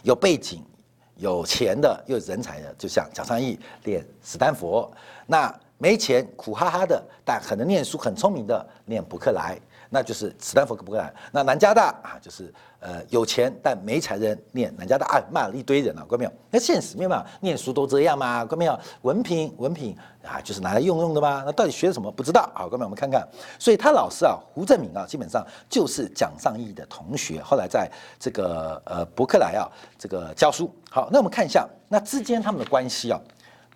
[0.04, 0.64] 有背景。
[1.22, 4.90] 有钱的又人才的，就像蒋尚义练斯坦福，
[5.24, 9.56] 那没钱苦哈哈的，但很能念书、很聪明的念伯克莱，
[9.94, 11.12] 那就是斯坦福跟伯克莱。
[11.30, 16.32] 那南加大啊，就是呃有钱但没才人念南加大，啊，骂了一堆人啊，关没有？
[16.50, 18.78] 那现实没有嘛，念书都这样嘛，关没有？
[19.02, 21.42] 文凭文凭啊，就是拿来用用的嘛？
[21.44, 22.10] 那到底学什么？
[22.10, 22.86] 不知道啊，关没有？
[22.86, 23.28] 我们看看，
[23.58, 30.74] 所以他老师啊，胡正明啊，基本上就是蒋尚义的同学，后来在这个呃伯克莱啊这个教书。
[30.90, 33.20] 好，那我们看一下那之间他们的关系啊，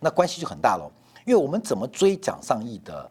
[0.00, 0.90] 那关系就很大了，
[1.26, 3.10] 因为我们怎么追蒋尚义的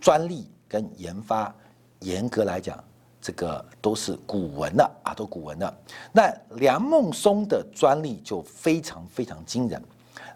[0.00, 1.54] 专利跟研发，
[2.00, 2.82] 严格来讲，
[3.20, 5.74] 这个都是古文的啊，都古文的。
[6.12, 9.82] 那梁孟松的专利就非常非常惊人，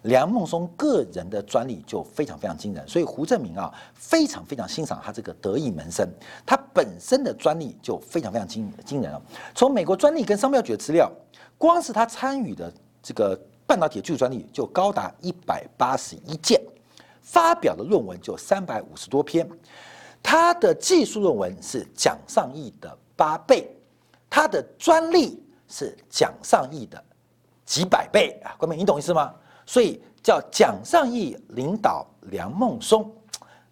[0.03, 6.09] 梁孟松个人的专利就非常非常惊人，所以胡正明啊非常非常欣赏他这个得意门生，
[6.45, 9.21] 他本身的专利就非常非常惊惊人啊。
[9.55, 11.11] 从美国专利跟商标局的资料，
[11.59, 12.73] 光是他参与的。
[13.03, 13.35] 这个
[13.67, 16.61] 半导体技术专利就高达一百八十一件，
[17.23, 19.49] 发表的论文就三百五十多篇，
[20.23, 23.71] 他的技术论文是蒋尚义的八倍，
[24.29, 27.03] 他的专利是蒋尚义的
[27.65, 28.55] 几百倍啊！
[28.59, 29.35] 各位，你懂意思吗？
[29.67, 33.11] 所以叫蒋尚义领导梁孟松，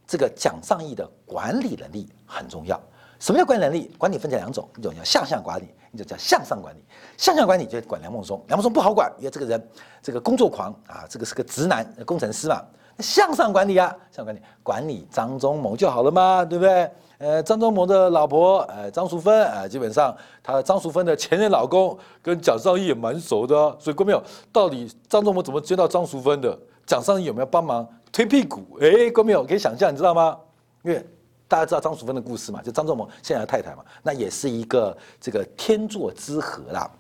[0.06, 2.80] 这个蒋尚义的管理能力很重要。
[3.18, 3.90] 什么叫管理能力？
[3.98, 5.68] 管理分成两种，一种叫向下管理。
[5.90, 6.84] 一种叫向上管理，
[7.16, 9.68] 向上管理就管梁孟松，梁孟松不好管，因为这个人
[10.02, 12.62] 这个工作狂啊，这个是个直男工程师嘛。
[12.98, 16.90] 向上管理啊，向上管理管理张忠谋就好了嘛，对不对？
[17.18, 26.58] 呃，张忠谋的老婆呃张淑芬啊，基本上他张淑芬的前任老公跟蒋尚义也蛮熟的，所以各位有，到底张忠谋怎么接到张淑芬的？
[26.86, 28.62] 蒋尚义有没有帮忙推屁股？
[28.80, 30.36] 哎，各位有可以想象，你知道吗？
[30.82, 31.04] 因为。
[31.50, 32.60] 大家知道张淑芬的故事嘛？
[32.60, 36.90] 就张仲谋现在的太太嘛，那也是一个这个天作之合啦，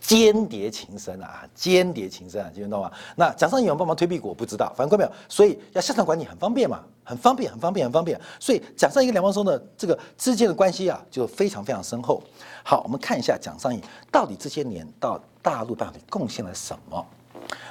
[0.00, 2.90] 间谍情深啊，间谍情深啊，听懂吗？
[3.16, 8.20] 那蒋尚义有帮忙推屁股，我不知道，反正关没有，所以要向上管理很方便嘛，很方便，很方便，很方便。
[8.38, 12.22] 所以蒋尚义跟梁孟松的这个之间的关系啊，就非常非常深厚。
[12.62, 17.06] 好，我们看一下蒋尚义到底这些年到大陆到底贡献了什么？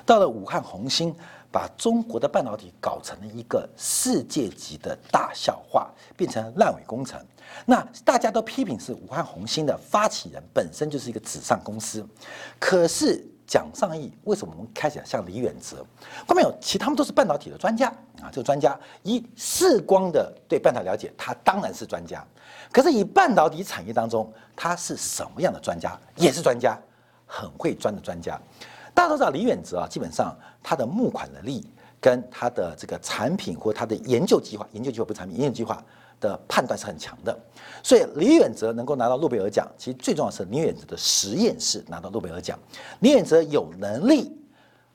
[0.05, 1.15] 到了武汉红星。
[1.51, 7.19] 把中国的半导体搞成了一个世界级的大笑话，变成烂尾工程。
[7.65, 12.05] 那大家都批评是武汉红星的发起人本身就是一个纸上公司。
[12.59, 15.77] 可是蒋尚义为什么我们开始像李远哲？
[16.27, 17.87] 后面有其他们都是半导体的专家
[18.21, 22.23] 啊，这个专家以视光的对半导体了解，他当然是专家。
[22.73, 25.97] 可是以半导体产业当中，他是什么样的专家？
[26.17, 26.77] 也是专家，
[27.25, 28.37] 很会钻的专家。
[28.93, 30.35] 大家都知道李远哲啊，基本上
[30.69, 31.65] 他的募款能力
[31.97, 35.81] 跟他的这个产品或他的研究计划，研究计划不是产品，研究计划
[36.19, 37.39] 的判断是很强的。
[37.81, 42.59] 所以李远哲能够拿到诺贝尔奖，其实最重要是李远哲的实验室拿到诺贝尔奖。
[42.99, 44.37] 李远哲有能力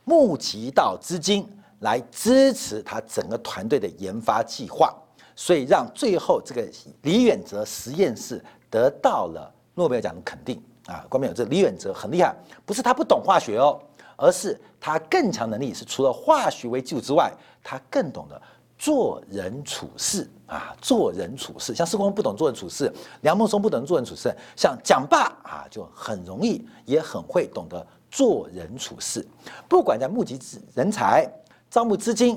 [0.04, 1.48] 募集到资金
[1.80, 4.94] 来支持他整个团队的研发计划，
[5.34, 6.68] 所以让最后这个
[7.00, 11.02] 李远哲实验室得到了诺贝尔奖的肯定啊！
[11.08, 11.32] 关没有？
[11.32, 13.80] 这李远哲很厉害，不是他不懂化学哦。
[14.16, 17.32] 而是他更强能力是除了化学为基础之外，
[17.62, 18.40] 他更懂得
[18.78, 21.74] 做人处事啊，做人处事。
[21.74, 29.26] 像施工不懂做人处事，梁孟松不懂做人处事，像蒋爸啊就很容易也很会懂得做人处事。
[29.68, 31.30] 不管在募集资人才、
[31.70, 32.36] 招募资金，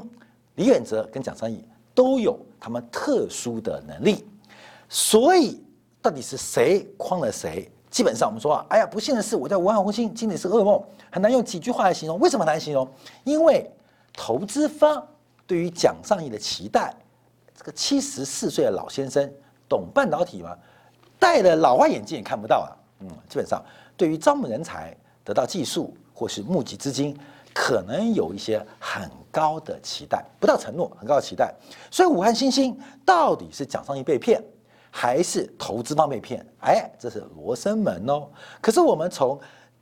[0.55, 4.26] 李远哲跟蒋三义都有他们特殊的能力。
[4.88, 5.61] 所以
[6.01, 7.69] 到底是谁诓了谁？
[7.95, 12.19] 基本上我们说啊，哎呀，不幸的是，我在武汉红星经历是噩梦，很难用几句话来形容。
[12.19, 12.85] 为什么难形容？
[13.23, 13.65] 因为
[14.11, 15.01] 投资方
[15.47, 16.93] 对于蒋尚义的期待，
[17.57, 19.31] 这个七十四岁的老先生
[19.69, 20.53] 懂半导体吗？
[21.17, 22.67] 戴了老花眼镜也看不到啊。
[22.99, 23.63] 嗯，基本上
[23.95, 24.93] 对于招募人才、
[25.23, 27.17] 得到技术或是募集资金，
[27.53, 31.55] 可能有一些很高的期待，不到承诺，很高的期待。
[31.89, 34.43] 所以武汉新星到底是蒋尚义被骗，
[34.97, 36.43] 还是投资方被骗？
[36.61, 38.29] 哎，这是罗生门哦。
[38.61, 39.37] 可是我们从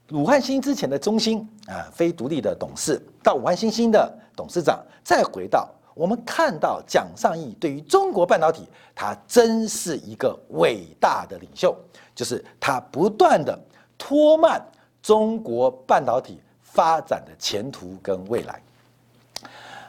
[0.09, 11.77] 武汉新之前的中心啊，非独立的董事，到武汉新兴的董事长，再回到我们看到蒋尚义对于中国半导体，他真是一个伟大的领袖，
[12.15, 13.55] 就是他不断的
[13.99, 14.59] 拖慢
[14.99, 18.59] 中国半导体发展的前途跟未来。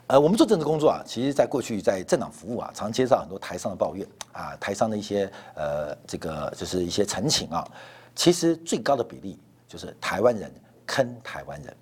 [0.07, 7.67] 呃，我们做政治工作啊，其实在过去在政党服务啊，常接到很多台商的抱怨啊，台商的一些呃这个就是一些陈情啊，
[8.15, 9.39] 其实最高的比例。
[9.67, 10.53] 就是台湾人
[10.87, 11.77] 坑台湾人，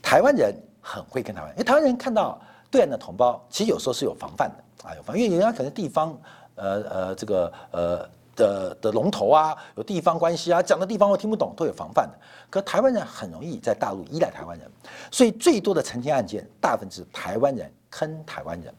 [0.00, 6.18] 台湾人很会坑台湾，因为台湾人看到对岸的同胞，其实有时候是有防范的啊，有防，因为人家可能地方
[6.54, 12.18] 呃呃这个呃的的龙头啊，有地方关系啊，讲的地方我听不懂，都有防范的。
[12.50, 14.70] 可台湾人很容易在大陆依赖台湾人，
[15.10, 18.74] 所以最多的澄清案件，大部分是台湾人坑台湾人，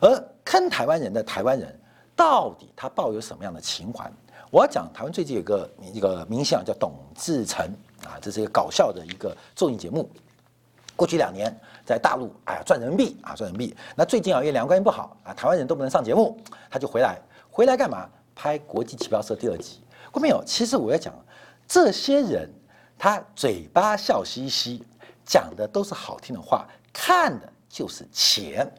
[0.00, 1.78] 而坑台湾人的台湾人，
[2.14, 4.10] 到底他抱有什么样的情怀？
[4.50, 7.66] 我要讲台湾最近有个一个明星啊，叫董志成
[8.04, 10.08] 啊，这是一个搞笑的一个综艺节目。
[10.94, 11.54] 过去两年
[11.84, 16.38] 在大陆哎呀赚人民币啊赚人民币，那最近啊因为两个关系不好啊，台湾人都不能上节目，
[16.70, 17.18] 他就回来
[17.50, 18.08] 回来干嘛？
[18.36, 19.80] 拍《国际旗标社》第二集。
[20.12, 20.44] 过没有？
[20.46, 21.12] 其实我要讲
[21.66, 22.48] 这些人，
[22.96, 24.84] 他嘴巴笑嘻嘻，
[25.24, 28.70] 讲的都是好听的话，看的就是钱。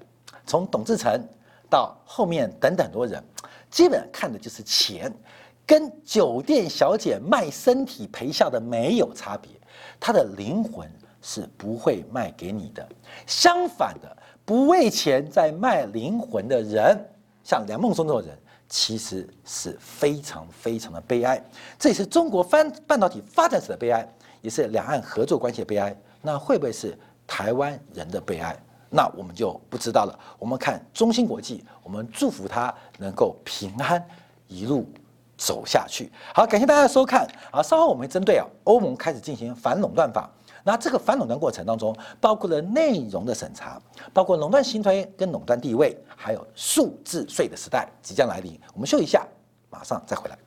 [0.45, 1.21] 从董志成
[1.69, 3.21] 到后面等等多人，
[3.69, 5.11] 基本看的就是钱。
[5.65, 9.51] 跟酒店小姐卖身体陪笑的没有差别，
[9.99, 10.89] 她的灵魂
[11.21, 12.87] 是不会卖给你的。
[13.25, 16.97] 相反的，不为钱在卖灵魂的人，
[17.43, 18.39] 像梁孟松这种人，
[18.69, 21.41] 其实是非常非常的悲哀。
[21.77, 24.07] 这也是中国翻半导体发展史的悲哀，
[24.41, 25.95] 也是两岸合作关系的悲哀。
[26.21, 28.57] 那会不会是台湾人的悲哀？
[28.89, 30.19] 那我们就不知道了。
[30.39, 34.03] 我们看中芯国际，我们祝福他能够平安
[34.47, 34.87] 一路。
[35.39, 37.27] 走下去，好，感谢大家的收看。
[37.51, 40.27] 啊，稍后我们针对啊欧盟开始进行反垄断法，
[40.67, 48.59] 那这个反垄断过程当中，包括了内容的审查，包括垄断新推跟垄断地位，还有数字税的时代即将来临。
[48.73, 49.25] 我们休息一下，
[49.69, 50.37] 马上再回来。